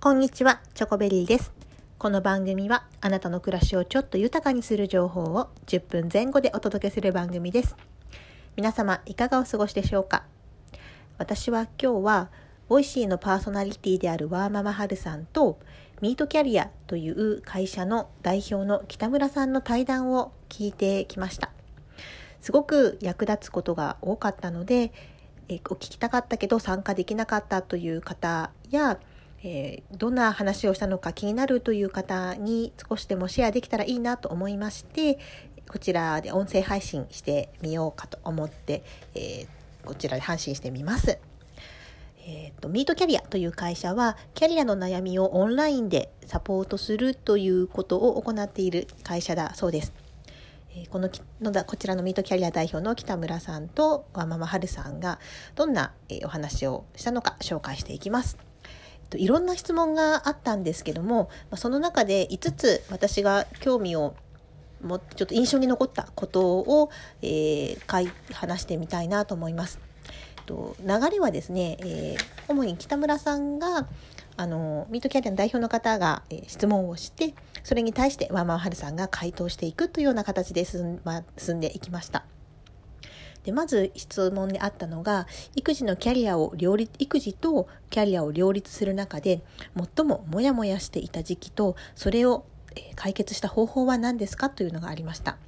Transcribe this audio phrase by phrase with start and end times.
[0.00, 1.52] こんにちは、チョコベリーです。
[1.98, 7.74] この番組はあなたの暮らしをちょっと豊かにする情報を10分前後でお届けする番組です。
[8.54, 10.22] 皆様いかがお過ごしでしょうか？
[11.18, 12.30] 私は今日は
[12.68, 15.58] Voicy のパーソナリティであるワーママはるさんと
[16.00, 21.50] ミートキャリアという会社の代表の喜多村さんの対談を聞いてきました。
[22.40, 24.92] すごく役立つことが多かったので、
[25.48, 29.00] えお聞きたかったけど参加できなかったという方や
[29.42, 35.18] えー、どんな話をしたのか気になるという方に少しでもシェアできたらいいなと思いまして
[35.68, 38.82] こちらで音声配信してみようかと思って、
[39.14, 41.18] えー、こちらで配信してみます。
[42.30, 49.94] えーと、ミートキャリアという会社はキャリアの悩みをオンラインでサポートするということを行っている会社だそうです。
[50.70, 51.10] えー、この
[51.40, 55.18] のだこちらのミートキャリア代表の北村さんとワママハルさんが
[55.54, 58.47] どんな、え、お話をしたのか紹介していきます。
[59.16, 64.14] いろんな質問があったんですけどもその中で5つ私が興味を
[64.82, 66.90] もちょっと印象に残ったことを、
[67.22, 69.80] えー、話してみたいなと思います。
[70.46, 73.86] と流れはですね、えー、主に北村さんが
[74.36, 82.24] あのミートキャリアの代表の方が、えー、質問をしてそれに対してワーママはるさんが回答していくというような形で進,、ま、進んでいきました。
[83.48, 89.40] でまず質問であったのが育児のキャリアを両立育児とキャリアを両立する中で
[89.96, 92.44] 最もモヤモヤしていた時期とそれを
[92.94, 95.38] 解決した方法は何ですかというのがありました。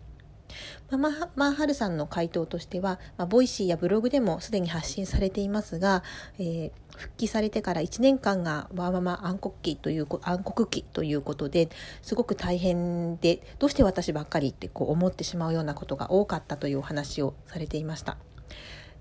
[0.90, 6.02] まあ、ワーママはるさんの回答としては、まあ、ボイシーやブログでもすでに発信されていますが、
[6.38, 11.68] えー、復帰されてから1年間がワーママ暗黒期という暗黒期ということで
[12.02, 18.16] すごく大変でどうして私ばっかりってこう思ってしまうようなことが多かったというお話をされていました。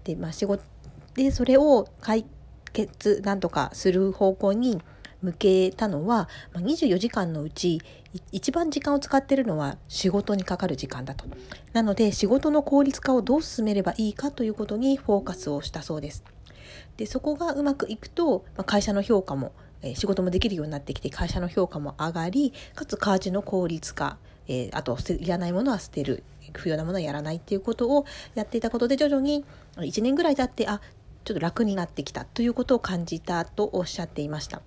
[0.03, 0.63] でまあ、仕事
[1.15, 2.25] でそれを解
[2.71, 4.81] 決なんとかする方向に
[5.21, 7.81] 向けたのは24時間のうち
[8.31, 11.25] 一番時間を使っているのは仕事にかかる時間だと。
[11.73, 16.23] なので仕事の効率化をどう進めればいいかということにフォーカスをしたそうです。
[16.97, 24.17] でそこがうまくいくと、まあ会社の評価も、え仕事もできるようになってきて会社の評価も上がりかつ家事の効率化、
[24.47, 28.05] えー、あといらないものは捨てる不要なものはやらないっていうことを
[28.35, 29.45] やっていたことで徐々に
[29.77, 30.81] 1年ぐらい経ってあ
[31.23, 34.61] ちょっと楽になってきたということを感じたとおっしゃっていました。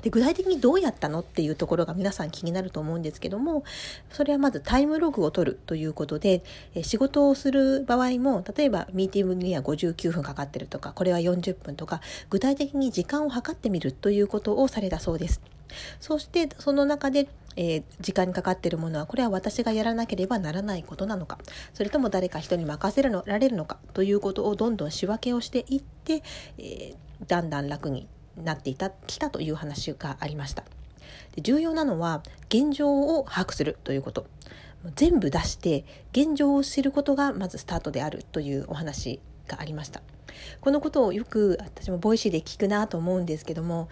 [0.00, 3.64] で具体的にどうやったのっていうところが皆さん気になると思うんですけども
[4.10, 6.42] それはまずタイムログを取るということで
[6.82, 15.40] 仕事をする場合も例えばミーティングには59分かかってるとかこれは40分とか具体的に時間を計ってみるということをされたそうです。
[16.00, 21.38] そしてその中で、えー、時間にかかっているものはこれは私がやらなければならないことなのか
[21.72, 26.22] それとも誰か人に任せられるのかということをどんどん仕分けをしていって、
[26.58, 26.94] えー、
[27.26, 30.64] だんだん楽になっていたきたという話がありました。
[31.34, 34.26] で重要なのは現状を把握するということ。
[34.96, 40.02] 全部出して現状を知ることがまずスタートであるというお話がありました。
[40.60, 43.88] このことをよく私もボイシーで聞くなと思うんですけども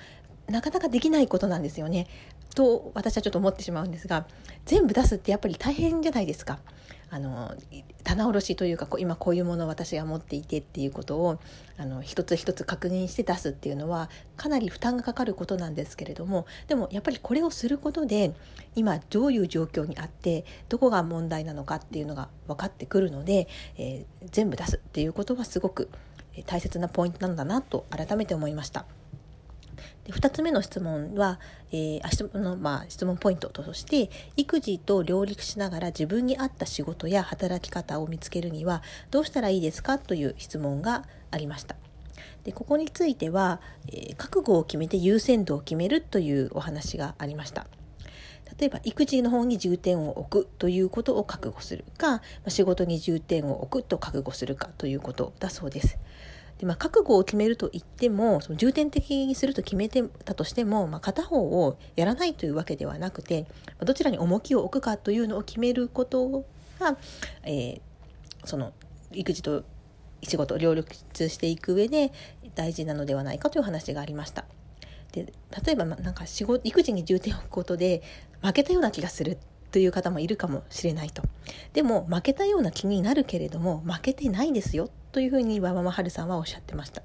[0.48, 2.08] なかなかできないことなんですよね。
[2.54, 4.26] と私はちょっと思ってしまうんですが
[4.66, 6.58] 全部出すってやっぱり大変じゃないですか
[7.12, 7.54] あの
[8.04, 11.40] 棚卸しというか今こういうものを私が持っていてっていうことを
[11.76, 18.32] あの一つ一つ確認して出すっていうのはかなり負担がかかることなんですけれどもでもやっぱりこれをすることで
[18.76, 25.90] 今どういう状況にあってどこが問題なのかっていうのが分かってくるので、えー、全部出すっていうことはすごく
[26.46, 28.86] 大切なポイントなんだなと改めて思いました。
[30.04, 31.38] で2つ目の質問は、
[31.72, 41.76] えー、質問の、まあ、質問ポイントとして育児と両立しながら自分に合った仕事や働き方を見つけるにはどうしたらいいですかという質問がありました。
[42.44, 47.66] でここについては、えー、覚悟を決めて優先度を決めるというお話がありました。
[48.58, 55.98] 例えば育児の方に重点を置くということを覚悟するか仕事に重点を置くと覚悟するかということだそうです。
[56.60, 63.46] で、まあ、覚悟を決めると言ってもその重点的にすると決めてたとしても、まあ、片方をやらないというわけではなくて
[63.80, 66.44] どちらに重きを置くかというのを決めること
[66.78, 66.98] が、
[67.44, 67.80] えー、
[68.44, 68.74] その
[69.10, 69.64] 育児と
[70.22, 72.12] 仕事を両立していく上で
[72.54, 74.44] 大事なのではないかという話がありました。
[75.12, 75.32] で
[75.64, 78.02] 例えばなんか仕事育児に重点を置くことで
[78.42, 79.38] 負けたような気がする
[79.72, 81.22] という方もいるかもしれないと。
[81.72, 87.02] でも負けたような気になるけれども負けてないですよというふうにわママはるさんはおっしゃってました。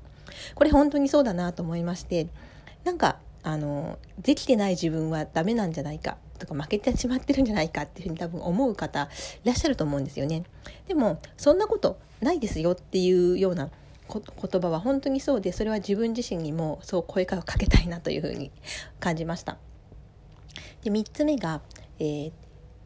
[0.54, 2.28] これ本当にそうだなと思いまして
[2.84, 9.10] なんかあのできてない自分はダメなんじゃないかとか負けてしまってるんじゃないかっていうふうに多分思う方
[9.44, 10.44] いらっしゃると思うんですよね。
[10.88, 13.70] でもそんなことないですよっていうような
[14.10, 18.52] 言葉は本当にそうでそれは自分自身にもそう声かけたいなというふうに
[19.00, 19.58] 感じました。
[20.84, 21.62] で3つ目が、
[22.00, 22.32] えー、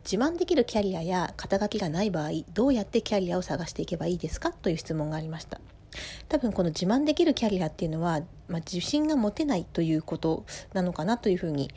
[0.03, 4.51] 自慢できるキャリアや肩書きがない場合どうやってキャリアを探していけばいいですか？
[4.51, 5.59] という質問がありました。
[6.27, 11.71] 多分この自慢できるキャリアっていうのは、まあ、自信が持てないということなのかなというふうに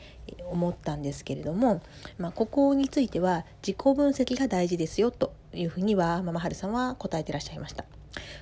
[0.51, 1.81] 思ったんですけれども、
[2.19, 7.85] まあ、ここについては自己分析が大事ですよというふうにはママハルさんは答えてらっしゃいました。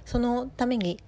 [0.04, 1.00] そのために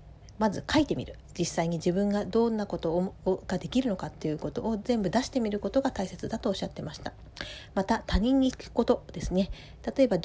[0.43, 1.15] まず書いてみる。
[1.39, 7.13] 実際に自分がどんなことをができるのかっていうことを全部出してみることが大切だとおっしゃってました。
[7.75, 9.51] また他人に聞くことですね。
[9.95, 10.17] 例えば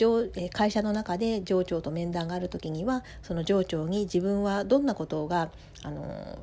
[0.52, 5.52] 会社の中で上長と面談がある時にはその上長に自分はどんなことが
[5.84, 6.36] あの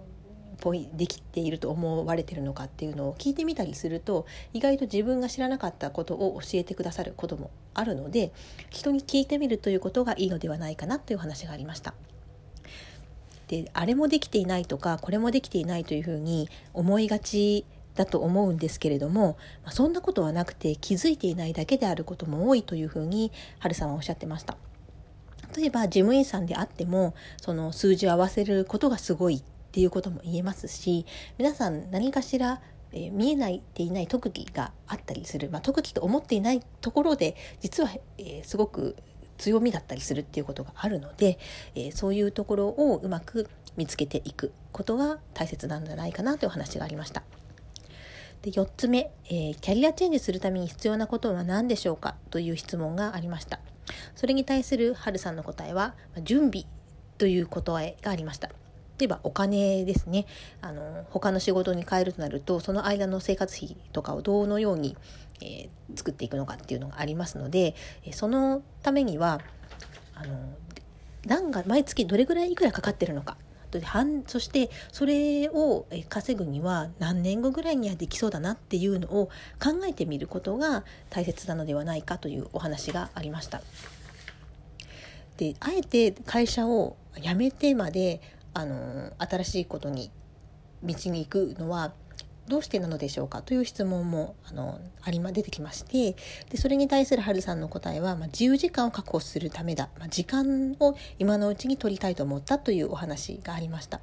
[0.61, 8.31] ポイできていると思われてるのかっていうのを聞いてみたりすると意外と自分が知らなかったことを教えてくださることもあるので
[8.69, 11.93] 人に聞いてみるということがいいのではないかなという話がありました。
[13.47, 17.65] であれもできていないとかこれもできていないというふうに思いがち
[17.95, 24.57] だと思うんですけれども、まあ、そんなことはなくて気づいていないだけであることも多いというふうに春さんはおっしゃってました。
[25.55, 31.05] 例えば事務員さんであってもその数字を合わせることがすごいっていうことも言えますし
[31.37, 32.61] 皆さん何かしら
[32.95, 38.95] え、見えないっていない特技があったりする、まあ、特技と思っていないところで実は、えー、すごく
[39.37, 41.37] 強みだったりするっていうことがあるので、
[41.75, 47.23] えー、そういうところをうまく見つけていくことが大切なんじゃないかなというお話がありました。
[48.41, 53.59] で4つ目、えー、キャリアチェンジするために必要なことは何でしょうかという質問がありました。
[54.15, 56.65] それに対するはるさんの答えは準備
[57.17, 58.49] という答えがありました。
[58.97, 60.25] 例えばお金ですね
[60.61, 64.95] あの他の仕事に変えるとなるとその間の生活費とかをどのように、
[65.41, 67.75] えー、作っていくのかっていうのがありますので
[68.11, 69.41] そのためには
[70.13, 70.55] あの
[71.25, 73.37] 何が毎月どれぐらいいくらかかってるのか
[74.27, 79.25] そしてそれを稼ぐには何年後ぐらいにはできそうだなっていうのを
[79.61, 83.61] 考えてみることが大切なのではないかというお話がありました。
[85.37, 88.21] であえて会社を辞めてまで
[88.53, 90.09] あの新しいことに
[90.81, 91.91] 道に行くのは
[92.47, 96.15] どうしてなのでしょうかという質問もあのありま出てきまして
[96.49, 103.99] でそれに対する春さんの答えは、まあ、自由時間を確保するためだ、まあ、時間を今のうちに取りたいと思ったというお話がありました。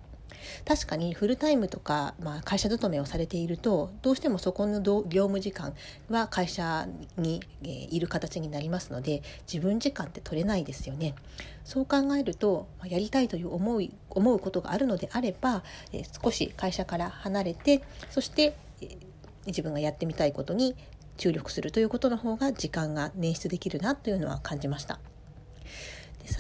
[0.66, 5.74] 確かにフルタイムとか、まあ、会社勤めをされているとどうしてもそこの業務時間
[6.08, 6.86] は会社
[7.16, 9.22] に、えー、いる形になりますので
[9.52, 11.14] 自分時間って取れないですよね。
[11.64, 15.62] そう考えるとやりたいという思い思うことがあるのであれば、
[15.92, 18.96] えー、少し会社から離れてそして、えー、
[19.46, 20.74] 自分がやってみたいことに
[21.16, 24.98] 注力するということの方が時間が捻出できるなというのは感じました。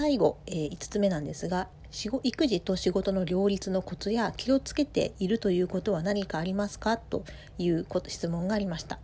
[0.02, 1.68] 最後、えー、5つ目なんですが
[2.24, 6.96] 育児と仕事の両立のコツや気をつけているということは何かありますか？
[6.96, 7.24] と
[7.56, 8.98] いうこと質問がありました。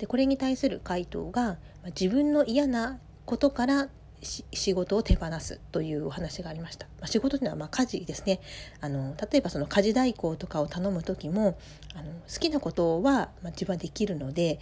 [0.00, 1.58] でこれに対する回答が
[2.00, 3.88] 自分の嫌なことから
[4.22, 6.86] 仕事を手放すというお話がありました。
[6.98, 8.40] まあ、仕事というのはま家事ですね。
[8.80, 11.56] あの例えばその家事代行とかを頼む時も
[11.94, 14.58] あの好きなことはま自分はできるので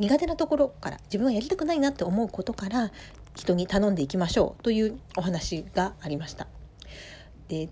[0.00, 2.90] 苦手なところから自分はやりたくないなって思うことから
[3.38, 6.48] 人に頼んでいきましょうというお話がありました。
[7.46, 7.68] で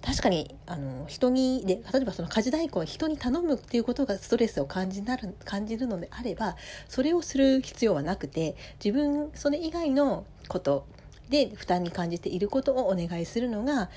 [0.00, 6.56] 確かにあの人にで例えばその家事代行を人に頼むっていうことがストレスを感じなる感じるのであれば
[6.88, 10.86] それをする必要はなくて自分それ以外のこと
[11.30, 13.90] で負担に感じていることをお願いするのが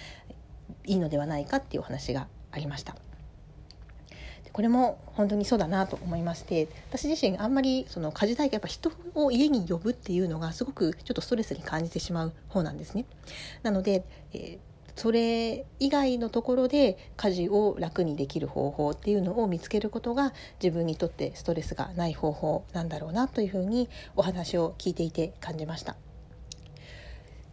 [0.86, 2.96] いいのではないかっていうお話がありました。
[4.54, 13.06] これも本当にそうだなと思いまして私自身あんまりその家事代行やっぱ人を家に呼ぶっていうのがすごくちょっとストレスに感じてしまう方なんですね。
[13.64, 14.04] なので、
[14.34, 25.96] えーそれ以外のところで家事を楽にできる方法っていうのを見つけることが自分にとってストレスがない方法なんだろうなというふうにお話を聞いていて感じました。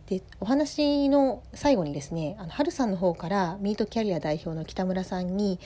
[0.08, 5.60] でお話の最後にですねあの春さんの方からミートキャリア代表の北村さんに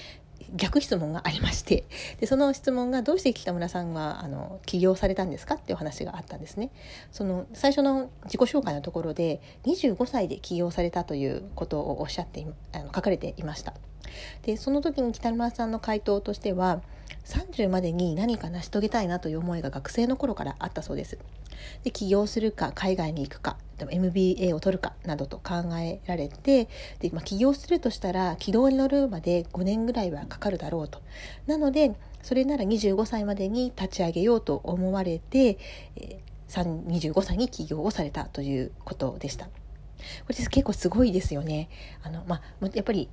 [0.54, 1.84] 逆質問がありまして
[2.20, 6.70] でその質問がどうして北村さんはあの起業されたんですかっていう話があったんですね。
[7.10, 13.74] その最初の自己紹介のところで25歳で起業されたということをおっしゃってあの書かれていました。
[14.42, 16.82] でその時に北村さんの回答としては
[17.24, 21.18] 30までに何か成し遂げたいなという思いが学生の頃からあったそうです。
[21.84, 31.00] で起業するか海外に行くかでも MBA を取るかなどと考えられてで、まあ、起業するとしたら軌道に乗るまで5年ぐらいはかかるだろうと。
[31.46, 35.58] なのでそれなら25歳までに立ち上げようと思われて、
[35.96, 39.46] えー、25歳に起業をされたということでした。
[39.46, 39.50] こ
[40.30, 41.68] れ結構すごいですよね。
[42.02, 43.08] あのまあ、やっぱり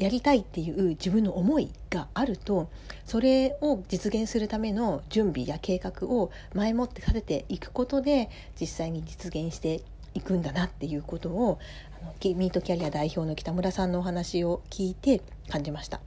[0.00, 2.70] やりたいっていう自分の思いがあると
[3.04, 9.82] それを実現するための準備や計画を前もって立てていくことで実際に実現して
[10.14, 11.58] いくんだなっていうことを
[12.02, 16.00] あのミートキャリア代表の喜多村さんのお話を聞いて感じました。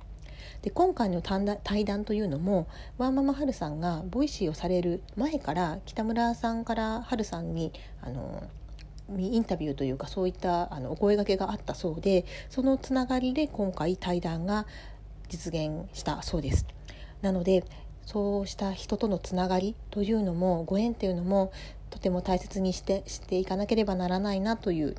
[0.64, 8.44] で今回の対談というのもワーママはるさんがボイシーをされる前から喜多村さんからはるさんにあの
[9.20, 14.66] インタビューというかそういったあのお声がけがあったそうでそのつながりで今回対談が
[15.30, 16.66] 実現したそうです。
[17.22, 17.64] なので
[18.06, 21.52] そうした人とのつながりというのもご縁っていうのも
[21.90, 24.96] とても大切にしてしていかなければならないなという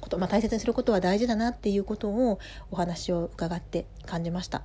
[0.00, 2.38] こと、まあ、大切にすることは大事だなっていうことを
[2.70, 4.62] お話を伺って感じました。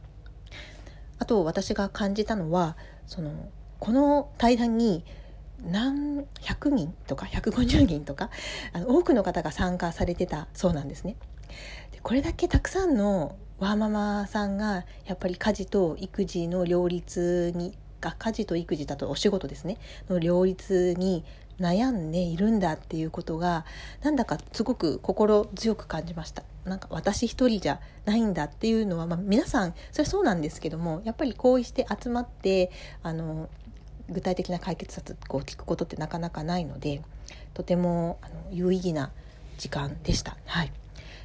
[1.18, 2.78] あと私が感じたのは
[3.08, 3.32] その
[3.80, 5.04] この対談に
[5.64, 8.30] 何百人とか150人とか
[8.74, 11.16] あの多くの方が参加されてたそうなんですね。
[11.92, 19.78] でこれだけたくさんのワーママさんがやっぱり家事と育児の両立にが家事と育児だとお仕事ですね
[20.10, 21.24] の両立に
[21.60, 23.66] 悩んでいるんだっていうことが
[24.04, 32.72] なんだかすごく心強く感じましたなんか私一人じゃないんだっていうのは、まあ、皆さんそれはそうなんですけどもやっぱりこうして集まって
[33.04, 33.50] あの
[34.10, 37.02] 具体的な解決策を聞くことってなかなかないので
[37.54, 39.12] とてもあの有意義な
[39.58, 40.38] 時間でした。
[40.46, 40.72] はい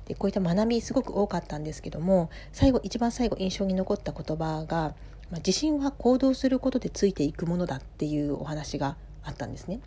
[0.06, 4.94] でこういった学びすごく多かったんですけども最後一番最後印象に残った言葉が、
[5.30, 9.78] まあ、自信は行動することでついていくものだっていうお話があったんですね。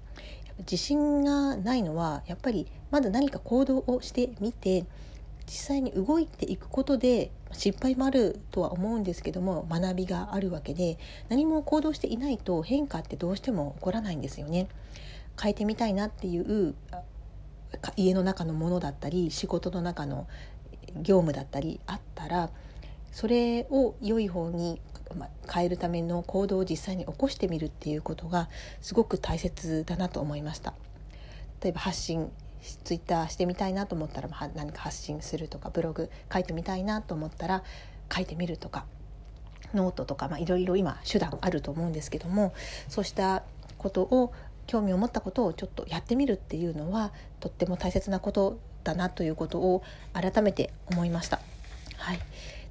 [0.59, 4.85] 自信がないのはやっぱりまず何か行動をしてみて
[5.45, 10.97] 実際に動いていくことで失敗もあるとは思うんですけども学びがあるわけで
[11.29, 14.67] 何も行動していないと変化ってどうしても起こらないんですよね。
[15.41, 16.75] 変えてみたいなっていう
[17.95, 20.27] 家の中のものだったり仕事の中の
[20.95, 22.49] 業務だったりあったら
[23.11, 24.79] それを良い方に
[25.51, 28.49] 変えるための行動を実際に起こしてみるっていうことが
[28.81, 30.73] すごく大切だなと思いました。
[31.61, 32.31] 例えば発信
[32.83, 37.63] ツイッターしてみたいなと思ったら何か発信するとかブログ書いてみたいなと思ったら
[38.13, 38.85] 書いてみるとか
[39.73, 42.53] ノートとか、まあ、いろいろ今手段あると思うんですけども
[42.87, 43.43] そうした
[43.77, 44.33] ことを
[44.67, 51.39] 興味を持ったことをちょっとやってみるっていうのはとっても大切なことだなということを改めて思いました。
[51.97, 52.19] はい、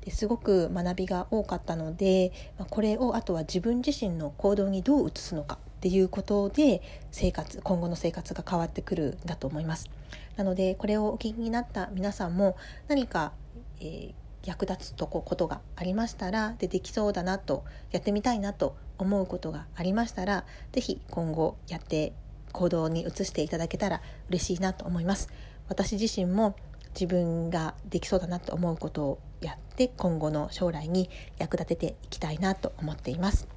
[0.05, 2.33] ですごく学びが多かったので
[2.71, 9.91] これをあとは自分自身の行動にどう移すのかっていうことで生活今後の生活が変わってくるんだと思います。
[10.37, 13.33] なのでこれをお聞きになった皆さんも何か、
[13.81, 22.13] えー、役立つとこことがありましたらでできそうだなとやってみたいなと思うことがありましたら是非今後やって
[22.53, 25.31] 行動に移していただけたら嬉しいなと思います。
[25.69, 26.55] 私自身も
[26.95, 33.49] 自分ができそうだなと思うことをやって今後の将来に役立てていきたいなと思っています。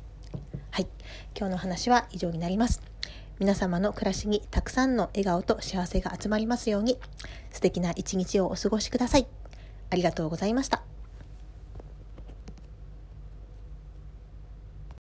[0.76, 0.88] はい、
[1.40, 2.82] 今日の話は以上になります。
[3.40, 7.00] 皆様の暮らしにたくさんの笑顔と幸せが集まりますように
[7.50, 9.28] 素敵な一日をお過ごしください。
[9.90, 10.95] ありがとうございました。